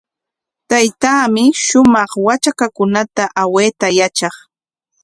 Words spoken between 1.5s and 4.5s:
shumaq watrakukunata awayta yatraq.